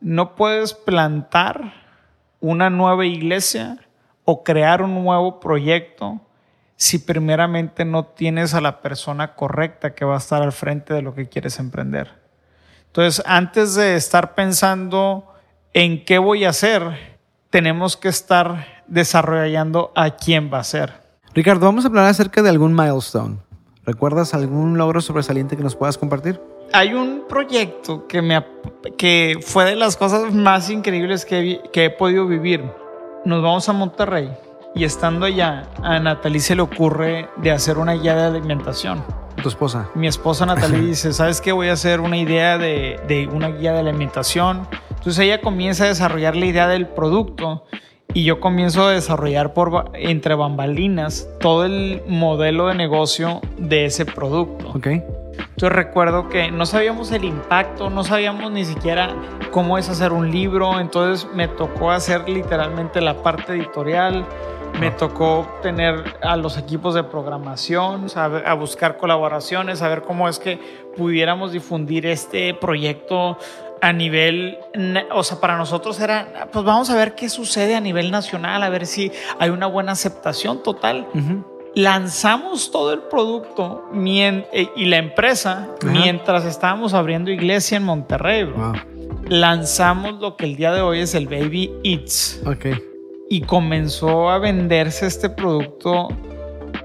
[0.00, 1.74] No puedes plantar
[2.40, 3.78] una nueva iglesia
[4.24, 6.20] o crear un nuevo proyecto
[6.76, 11.02] si primeramente no tienes a la persona correcta que va a estar al frente de
[11.02, 12.10] lo que quieres emprender.
[12.86, 15.32] Entonces, antes de estar pensando
[15.72, 16.82] en qué voy a hacer,
[17.50, 20.92] tenemos que estar desarrollando a quién va a ser.
[21.34, 23.38] Ricardo, vamos a hablar acerca de algún milestone.
[23.84, 26.40] ¿Recuerdas algún logro sobresaliente que nos puedas compartir?
[26.72, 28.44] Hay un proyecto que, me,
[28.96, 32.62] que fue de las cosas más increíbles que, que he podido vivir.
[33.24, 34.30] Nos vamos a Monterrey
[34.76, 39.02] y estando allá, a Natalie se le ocurre de hacer una guía de alimentación.
[39.42, 39.88] ¿Tu esposa?
[39.96, 41.50] Mi esposa Natalie dice, ¿sabes qué?
[41.50, 44.68] Voy a hacer una idea de, de una guía de alimentación.
[44.90, 47.64] Entonces ella comienza a desarrollar la idea del producto
[48.14, 54.04] y yo comienzo a desarrollar por entre bambalinas todo el modelo de negocio de ese
[54.04, 54.70] producto.
[54.70, 54.86] Ok.
[54.86, 59.14] Entonces recuerdo que no sabíamos el impacto, no sabíamos ni siquiera
[59.50, 64.26] cómo es hacer un libro, entonces me tocó hacer literalmente la parte editorial,
[64.78, 70.38] me tocó tener a los equipos de programación, a, buscar colaboraciones, a ver cómo es
[70.38, 70.58] que
[70.96, 73.38] pudiéramos difundir este proyecto
[73.82, 74.58] a nivel,
[75.12, 78.68] o sea, para nosotros era, pues vamos a ver qué sucede a nivel nacional, a
[78.68, 81.06] ver si hay una buena aceptación total.
[81.74, 88.48] Lanzamos todo el producto eh, y la empresa mientras estábamos abriendo iglesia en Monterrey.
[89.28, 92.40] Lanzamos lo que el día de hoy es el Baby Eats.
[92.46, 92.66] Ok
[93.32, 96.08] y comenzó a venderse este producto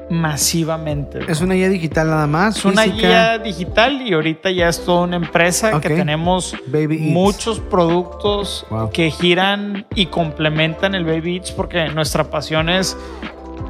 [0.10, 1.20] masivamente.
[1.28, 2.58] ¿Es una guía digital nada más?
[2.58, 6.56] Es una guía digital y ahorita ya es toda una empresa que tenemos
[7.00, 12.98] muchos productos que giran y complementan el Baby Eats porque nuestra pasión es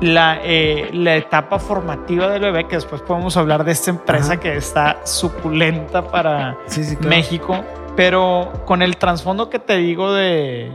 [0.02, 4.56] la, eh, la, etapa formativa del bebé, que después podemos hablar de esta empresa que
[4.56, 6.58] está suculenta para
[7.02, 7.63] México,
[7.95, 10.71] pero con el trasfondo que te digo de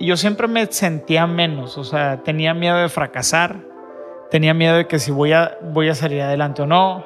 [0.00, 3.71] yo siempre me sentía menos, o sea, tenía miedo de fracasar,
[4.32, 7.04] tenía miedo de que si voy a, voy a salir adelante o no,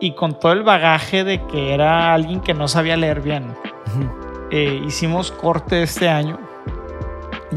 [0.00, 3.54] y con todo el bagaje de que era alguien que no sabía leer bien,
[4.50, 6.38] eh, hicimos corte este año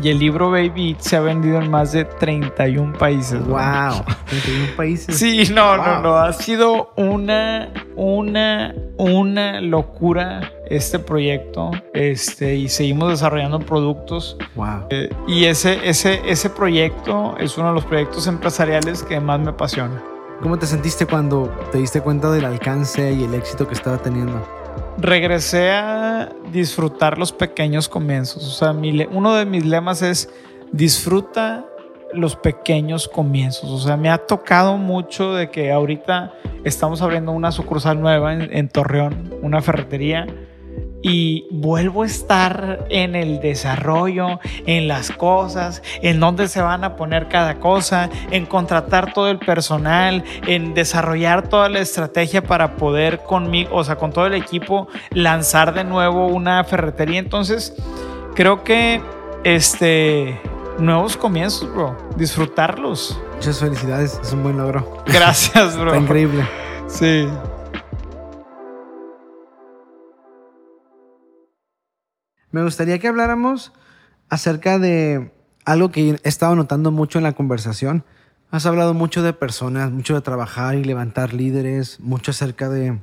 [0.02, 3.46] y el libro Baby se ha vendido en más de 31 países.
[3.46, 4.04] ¡Wow!
[4.28, 5.18] 31 países.
[5.18, 6.18] Sí, no, no, no.
[6.18, 11.72] Ha sido una, una, una locura este proyecto.
[11.94, 14.38] Este, y seguimos desarrollando productos.
[14.56, 14.88] ¡Wow!
[14.90, 19.50] Eh, y ese, ese, ese proyecto es uno de los proyectos empresariales que más me
[19.50, 20.04] apasiona.
[20.42, 24.57] ¿Cómo te sentiste cuando te diste cuenta del alcance y el éxito que estaba teniendo?
[24.98, 28.46] Regresé a disfrutar los pequeños comienzos.
[28.46, 28.72] O sea,
[29.12, 30.30] uno de mis lemas es
[30.72, 31.66] disfruta
[32.14, 33.70] los pequeños comienzos.
[33.70, 36.34] O sea, me ha tocado mucho de que ahorita
[36.64, 40.26] estamos abriendo una sucursal nueva en Torreón, una ferretería
[41.08, 46.98] y vuelvo a estar en el desarrollo, en las cosas, en dónde se van a
[46.98, 53.20] poner cada cosa, en contratar todo el personal, en desarrollar toda la estrategia para poder
[53.20, 57.20] conmigo, o sea, con todo el equipo, lanzar de nuevo una ferretería.
[57.20, 57.74] Entonces,
[58.36, 59.02] creo que
[59.46, 60.38] este
[60.78, 63.18] nuevos comienzos, bro, disfrutarlos.
[63.36, 65.04] Muchas felicidades, es un buen logro.
[65.06, 65.88] Gracias, bro.
[65.88, 66.46] Está increíble.
[66.88, 67.28] Sí.
[72.52, 73.74] Me gustaría que habláramos
[74.30, 75.32] acerca de
[75.66, 78.06] algo que he estado notando mucho en la conversación.
[78.52, 83.00] Has hablado mucho de personas, mucho de trabajar y levantar líderes, mucho acerca de,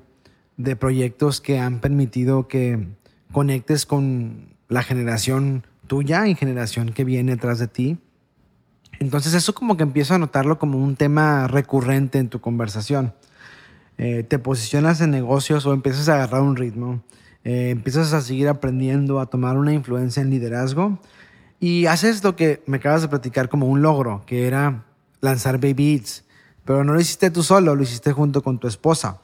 [0.56, 2.88] de proyectos que han permitido que
[3.32, 7.98] conectes con la generación tuya y generación que viene detrás de ti.
[8.98, 13.12] Entonces eso como que empiezo a notarlo como un tema recurrente en tu conversación.
[13.98, 17.02] Eh, te posicionas en negocios o empiezas a agarrar un ritmo
[17.44, 20.98] eh, empiezas a seguir aprendiendo, a tomar una influencia en liderazgo
[21.60, 24.84] y haces lo que me acabas de platicar como un logro, que era
[25.20, 26.24] lanzar Baby Eats.
[26.64, 29.18] Pero no lo hiciste tú solo, lo hiciste junto con tu esposa.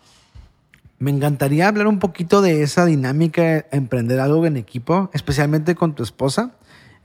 [0.98, 5.94] Me encantaría hablar un poquito de esa dinámica de emprender algo en equipo, especialmente con
[5.94, 6.52] tu esposa.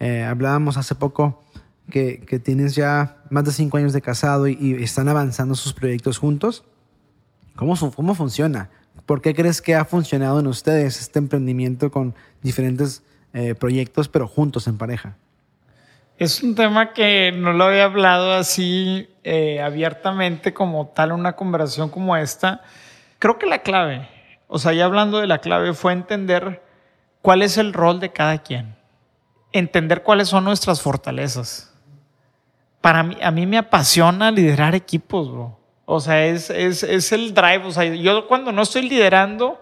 [0.02, 1.42] Eh, hablábamos hace poco
[1.90, 5.74] que, que, tienes ya más de cinco años de casado y, y están avanzando sus
[5.74, 6.66] proyectos juntos.
[7.56, 8.70] ¿Cómo, ¿Cómo funciona?
[9.06, 14.28] ¿Por qué crees que ha funcionado en ustedes este emprendimiento con diferentes eh, proyectos, pero
[14.28, 15.16] juntos en pareja?
[16.18, 21.90] Es un tema que no lo había hablado así eh, abiertamente como tal, una conversación
[21.90, 22.64] como esta.
[23.20, 24.08] Creo que la clave,
[24.48, 26.64] o sea, ya hablando de la clave, fue entender
[27.22, 28.76] cuál es el rol de cada quien,
[29.52, 31.76] entender cuáles son nuestras fortalezas
[32.86, 35.58] para mí, a mí me apasiona liderar equipos, bro.
[35.86, 37.66] O sea, es, es, es el drive.
[37.66, 39.60] O sea, yo cuando no estoy liderando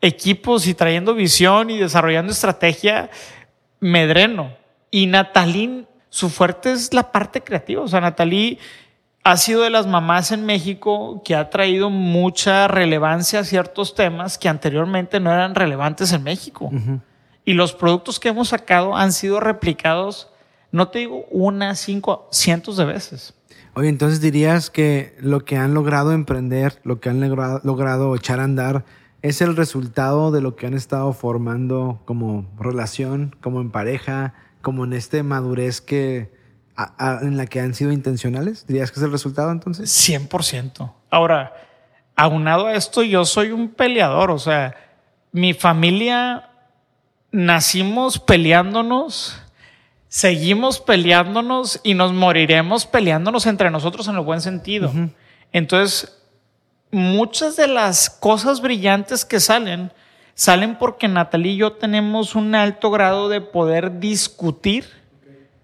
[0.00, 3.10] equipos y trayendo visión y desarrollando estrategia,
[3.80, 4.52] me dreno.
[4.90, 7.82] Y Natalí, su fuerte es la parte creativa.
[7.82, 8.58] O sea, Natalí
[9.24, 14.38] ha sido de las mamás en México que ha traído mucha relevancia a ciertos temas
[14.38, 16.70] que anteriormente no eran relevantes en México.
[17.44, 20.30] Y los productos que hemos sacado han sido replicados,
[20.72, 23.34] no te digo una, cinco, cientos de veces.
[23.74, 28.44] Oye, entonces dirías que lo que han logrado emprender, lo que han logrado echar a
[28.44, 28.84] andar,
[29.22, 34.84] es el resultado de lo que han estado formando como relación, como en pareja, como
[34.84, 36.36] en este madurez que
[37.00, 38.66] en la que han sido intencionales?
[38.66, 39.90] ¿Dirías que es el resultado entonces?
[39.90, 40.92] 100%.
[41.10, 41.52] Ahora,
[42.14, 44.76] aunado a esto, yo soy un peleador, o sea,
[45.32, 46.50] mi familia
[47.30, 49.40] nacimos peleándonos,
[50.08, 54.92] seguimos peleándonos y nos moriremos peleándonos entre nosotros en el buen sentido.
[55.52, 56.18] Entonces,
[56.90, 59.92] muchas de las cosas brillantes que salen,
[60.34, 64.86] salen porque Natalie y yo tenemos un alto grado de poder discutir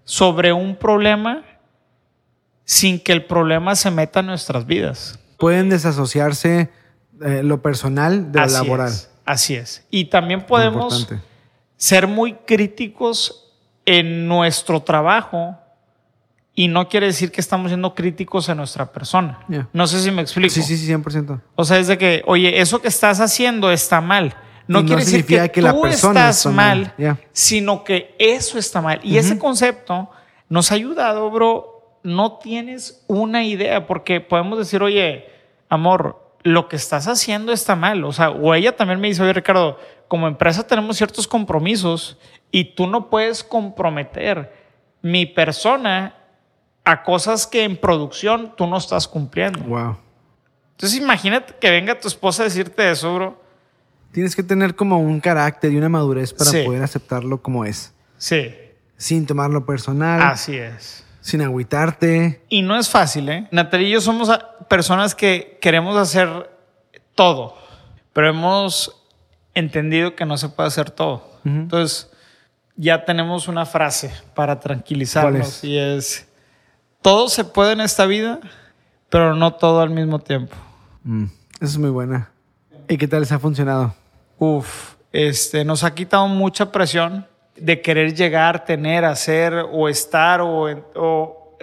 [0.04, 1.42] sobre un problema
[2.66, 5.18] sin que el problema se meta en nuestras vidas.
[5.38, 6.70] Pueden desasociarse
[7.22, 8.92] eh, lo personal de lo laboral.
[9.24, 9.85] así es.
[9.90, 11.09] Y también podemos
[11.76, 13.43] ser muy críticos
[13.87, 15.59] en nuestro trabajo
[16.55, 19.40] y no quiere decir que estamos siendo críticos en nuestra persona.
[19.73, 20.55] No sé si me explico.
[20.55, 21.40] Sí, sí, sí, 100%.
[21.57, 24.37] O sea, es de que, oye, eso que estás haciendo está mal.
[24.66, 26.94] No quiere decir que, tú la persona estás mal,
[27.33, 29.01] sino que eso está mal.
[29.03, 30.11] Y ese concepto
[30.49, 31.99] nos ha ayudado, bro.
[32.03, 35.27] No tienes una idea, porque podemos decir, oye,
[35.70, 38.05] amor, lo que estás haciendo está mal.
[38.05, 39.79] O sea, o ella también me dice, oye, Ricardo,
[40.14, 42.16] como empresa tenemos ciertos compromisos
[42.53, 44.55] y tú no puedes comprometer
[45.03, 46.14] mi persona
[46.85, 49.59] a cosas que en producción tú no estás cumpliendo.
[49.64, 49.96] Wow.
[50.70, 53.42] Entonces imagínate que venga tu esposa a decirte eso, bro.
[54.12, 57.92] Tienes que tener como un carácter y una madurez para poder aceptarlo como es.
[58.16, 58.55] Sí.
[58.96, 60.22] Sin tomarlo personal.
[60.22, 61.05] Así es.
[61.22, 62.40] Sin agüitarte.
[62.48, 63.48] Y no es fácil, ¿eh?
[63.50, 64.31] Natalia y yo somos
[64.68, 66.57] personas que queremos hacer
[67.16, 67.59] todo,
[68.12, 69.00] pero hemos
[69.55, 71.31] entendido que no se puede hacer todo.
[71.45, 72.11] Entonces,
[72.77, 76.27] ya tenemos una frase para tranquilizarnos y es,
[77.03, 78.40] todo se puede en esta vida,
[79.11, 80.57] pero no todo al mismo tiempo.
[81.03, 82.31] Mm, eso es muy buena.
[82.88, 83.95] ¿Y qué tal les ha funcionado?
[84.38, 91.57] Uf, este, nos ha quitado mucha presión de querer llegar, tener, hacer o estar o,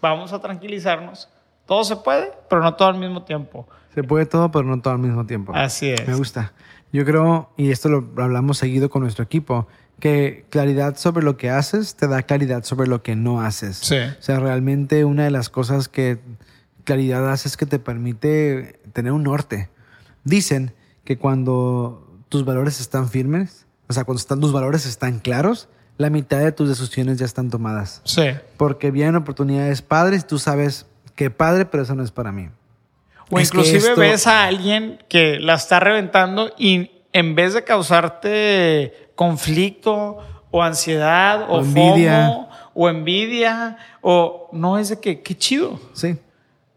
[0.00, 1.28] vamos a tranquilizarnos.
[1.70, 3.68] Todo se puede, pero no todo al mismo tiempo.
[3.94, 5.52] Se puede todo, pero no todo al mismo tiempo.
[5.54, 6.04] Así es.
[6.04, 6.52] Me gusta.
[6.92, 9.68] Yo creo, y esto lo hablamos seguido con nuestro equipo,
[10.00, 13.76] que claridad sobre lo que haces te da claridad sobre lo que no haces.
[13.76, 13.98] Sí.
[13.98, 16.18] O sea, realmente una de las cosas que
[16.82, 19.70] claridad hace es que te permite tener un norte.
[20.24, 25.68] Dicen que cuando tus valores están firmes, o sea, cuando están, tus valores están claros,
[25.98, 28.00] la mitad de tus decisiones ya están tomadas.
[28.02, 28.24] Sí.
[28.56, 30.86] Porque vienen oportunidades padres, tú sabes
[31.20, 32.48] que padre, pero eso no es para mí.
[33.30, 40.16] O inclusive ves a alguien que la está reventando y en vez de causarte conflicto
[40.50, 45.78] o ansiedad o, envidia o envidia o no es de que qué chido.
[45.92, 46.16] Sí.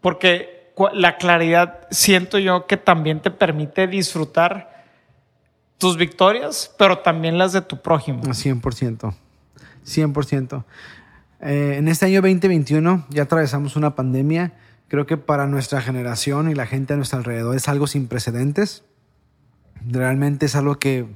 [0.02, 4.84] Porque la claridad siento yo que también te permite disfrutar
[5.78, 8.22] tus victorias, pero también las de tu prójimo.
[8.22, 9.14] 100%.
[9.86, 10.64] 100%.
[11.40, 14.54] Eh, en este año 2021 ya atravesamos una pandemia.
[14.88, 18.84] Creo que para nuestra generación y la gente a nuestro alrededor es algo sin precedentes.
[19.86, 21.06] Realmente es algo que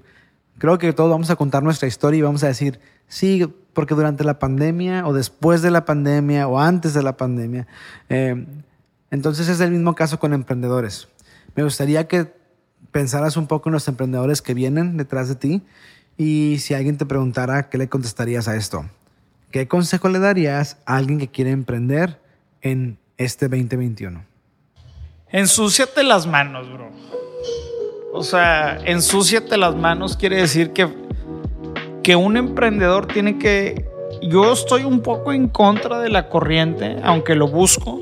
[0.59, 4.25] creo que todos vamos a contar nuestra historia y vamos a decir, sí, porque durante
[4.25, 7.67] la pandemia o después de la pandemia o antes de la pandemia,
[8.09, 8.47] eh,
[9.11, 11.09] entonces es el mismo caso con emprendedores.
[11.55, 12.33] Me gustaría que
[12.91, 15.63] pensaras un poco en los emprendedores que vienen detrás de ti
[16.17, 18.85] y si alguien te preguntara, ¿qué le contestarías a esto?
[19.51, 22.21] ¿Qué consejo le darías a alguien que quiere emprender
[22.61, 24.23] en este 2021?
[25.31, 26.91] Ensúciate las manos, bro.
[28.13, 30.89] O sea, ensúciate las manos quiere decir que,
[32.03, 33.87] que un emprendedor tiene que...
[34.21, 38.01] Yo estoy un poco en contra de la corriente, aunque lo busco,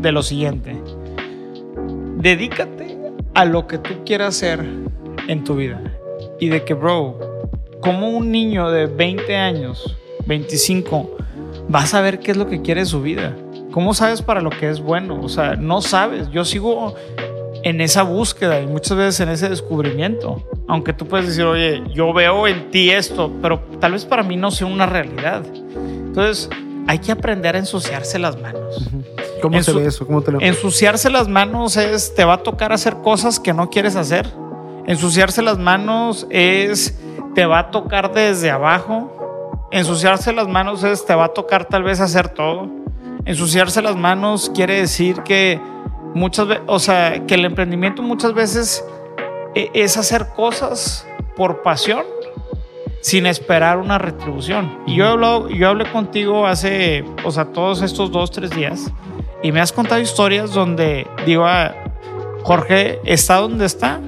[0.00, 0.76] de lo siguiente.
[2.16, 2.98] Dedícate
[3.34, 4.64] a lo que tú quieras hacer
[5.28, 5.80] en tu vida.
[6.40, 7.18] Y de que, bro,
[7.80, 9.96] como un niño de 20 años,
[10.26, 11.16] 25,
[11.72, 13.36] va a saber qué es lo que quiere su vida.
[13.72, 15.20] ¿Cómo sabes para lo que es bueno?
[15.22, 16.30] O sea, no sabes.
[16.30, 16.94] Yo sigo
[17.62, 20.42] en esa búsqueda y muchas veces en ese descubrimiento.
[20.66, 24.36] Aunque tú puedes decir, oye, yo veo en ti esto, pero tal vez para mí
[24.36, 25.42] no sea una realidad.
[25.74, 26.48] Entonces,
[26.86, 28.88] hay que aprender a ensuciarse las manos.
[29.40, 30.06] ¿Cómo En se ve eso?
[30.06, 33.70] ¿Cómo te lo Ensuciarse las manos es, te va a tocar hacer cosas que no
[33.70, 34.26] quieres hacer.
[34.86, 36.98] Ensuciarse las manos es,
[37.34, 39.19] te va a tocar desde abajo.
[39.70, 42.68] Ensuciarse las manos es, te va a tocar tal vez hacer todo.
[43.24, 45.60] Ensuciarse las manos quiere decir que
[46.14, 48.84] muchas veces, o sea, que el emprendimiento muchas veces
[49.54, 51.06] e- es hacer cosas
[51.36, 52.02] por pasión
[53.00, 54.78] sin esperar una retribución.
[54.86, 58.90] Y yo he hablado, yo hablé contigo hace, o sea, todos estos dos, tres días
[59.42, 61.72] y me has contado historias donde digo, ah,
[62.42, 64.00] Jorge está donde está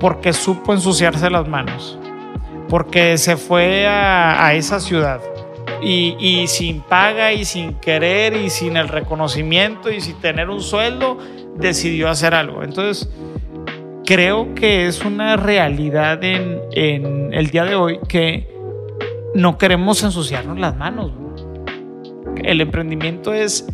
[0.00, 1.98] porque supo ensuciarse las manos,
[2.68, 5.20] porque se fue a, a esa ciudad
[5.82, 10.60] y, y sin paga y sin querer y sin el reconocimiento y sin tener un
[10.60, 11.18] sueldo,
[11.56, 12.62] decidió hacer algo.
[12.62, 13.08] Entonces,
[14.04, 18.48] creo que es una realidad en, en el día de hoy que
[19.34, 21.12] no queremos ensuciarnos las manos.
[22.42, 23.66] El emprendimiento es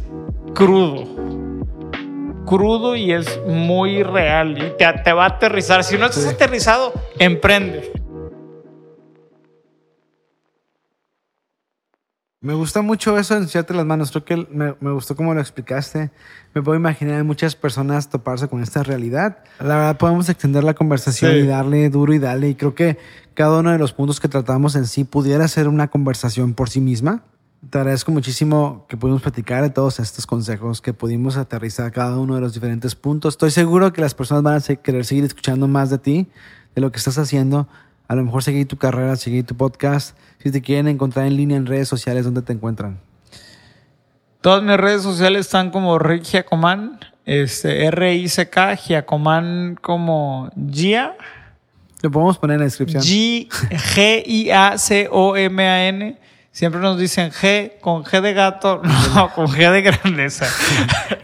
[0.55, 1.05] crudo.
[2.47, 5.85] Crudo y es muy real y te, te va a aterrizar.
[5.85, 6.31] Si no estás Sí.
[6.31, 7.93] aterrizado, emprende.
[12.43, 14.11] Me gusta mucho eso de ensuciarte las manos.
[14.11, 16.11] Creo que me, me gustó cómo lo explicaste.
[16.55, 19.39] Me puedo imaginar a muchas personas toparse con esta realidad.
[19.61, 21.39] La verdad, podemos extender la conversación Sí.
[21.39, 22.49] y darle duro y darle.
[22.49, 22.99] Y creo que
[23.35, 26.81] cada uno de los puntos que tratamos en sí pudiera ser una conversación por sí
[26.81, 27.23] misma.
[27.71, 32.35] Te agradezco muchísimo que pudimos platicar de todos estos consejos, que pudimos aterrizar cada uno
[32.35, 33.35] de los diferentes puntos.
[33.35, 36.29] Estoy seguro que las personas van a querer seguir escuchando más de ti,
[36.75, 37.69] de lo que estás haciendo.
[38.13, 40.15] A lo mejor seguir tu carrera, seguir tu podcast.
[40.37, 43.01] Si te quieren encontrar en línea en redes sociales, ¿dónde te encuentran?
[44.43, 51.17] Todas mis redes sociales están como Rick Giacomán, este, R-I-C-K, Giacomán como Gia,
[52.03, 53.03] Lo podemos poner en la descripción.
[53.03, 54.59] G-I-A-C-O-M-A-N.
[56.51, 58.83] Siempre nos dicen G con G de gato,
[59.15, 60.45] no, con G de grandeza.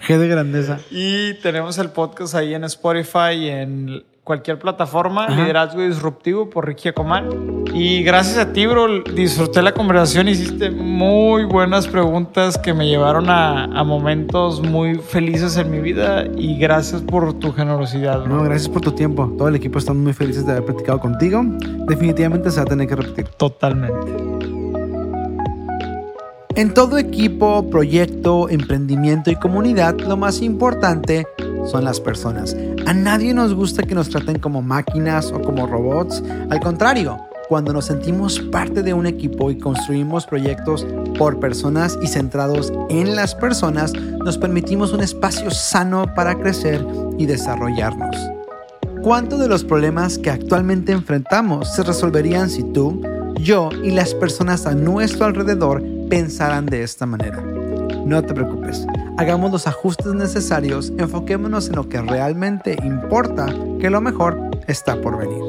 [0.06, 0.80] G de grandeza.
[0.90, 5.40] Y tenemos el podcast ahí en Spotify y en cualquier plataforma, Ajá.
[5.40, 7.64] Liderazgo Disruptivo por Ricky Acomán.
[7.72, 13.30] Y gracias a ti, bro, disfruté la conversación, hiciste muy buenas preguntas que me llevaron
[13.30, 18.36] a, a momentos muy felices en mi vida y gracias por tu generosidad, bro.
[18.36, 19.34] No, gracias por tu tiempo.
[19.38, 21.42] Todo el equipo está muy felices de haber platicado contigo.
[21.88, 23.28] Definitivamente se va a tener que repetir.
[23.38, 24.12] Totalmente.
[26.54, 31.26] En todo equipo, proyecto, emprendimiento y comunidad, lo más importante
[31.66, 32.56] son las personas.
[32.86, 36.22] A nadie nos gusta que nos traten como máquinas o como robots.
[36.50, 40.86] Al contrario, cuando nos sentimos parte de un equipo y construimos proyectos
[41.16, 46.84] por personas y centrados en las personas, nos permitimos un espacio sano para crecer
[47.16, 48.16] y desarrollarnos.
[49.02, 53.00] ¿Cuántos de los problemas que actualmente enfrentamos se resolverían si tú,
[53.40, 57.42] yo y las personas a nuestro alrededor pensaran de esta manera?
[58.04, 58.86] No te preocupes,
[59.18, 63.46] hagamos los ajustes necesarios, enfoquémonos en lo que realmente importa,
[63.80, 65.42] que lo mejor está por venir.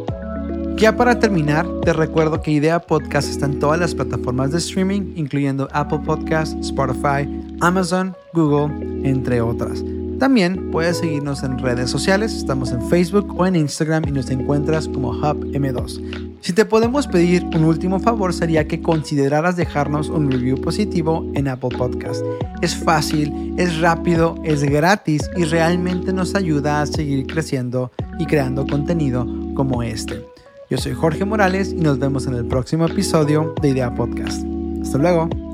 [0.76, 5.14] Ya para terminar, te recuerdo que Idea Podcast está en todas las plataformas de streaming,
[5.16, 7.30] incluyendo Apple Podcasts, Spotify,
[7.62, 8.74] Amazon, Google,
[9.08, 9.84] entre otras.
[10.20, 14.90] También puedes seguirnos en redes sociales, estamos en Facebook o en Instagram y nos encuentras
[14.90, 16.40] como Hub M2.
[16.42, 21.48] Si te podemos pedir un último favor sería que consideraras dejarnos un review positivo en
[21.48, 22.22] Apple Podcast.
[22.62, 28.68] Es fácil, es rápido, es gratis y realmente nos ayuda a seguir creciendo y creando
[28.68, 30.26] contenido como este.
[30.70, 34.46] Yo soy Jorge Morales y nos vemos en el próximo episodio de Idea Podcast.
[34.82, 35.49] Hasta luego.